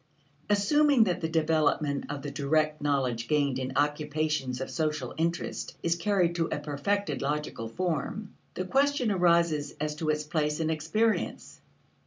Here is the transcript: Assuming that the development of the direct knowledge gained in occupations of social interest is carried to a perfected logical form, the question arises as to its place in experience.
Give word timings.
Assuming 0.49 1.03
that 1.03 1.21
the 1.21 1.29
development 1.29 2.07
of 2.09 2.23
the 2.23 2.31
direct 2.31 2.81
knowledge 2.81 3.27
gained 3.27 3.59
in 3.59 3.73
occupations 3.75 4.59
of 4.59 4.71
social 4.71 5.13
interest 5.15 5.75
is 5.83 5.95
carried 5.95 6.33
to 6.33 6.47
a 6.47 6.57
perfected 6.59 7.21
logical 7.21 7.67
form, 7.67 8.33
the 8.55 8.65
question 8.65 9.11
arises 9.11 9.75
as 9.79 9.93
to 9.97 10.09
its 10.09 10.23
place 10.23 10.59
in 10.59 10.71
experience. 10.71 11.61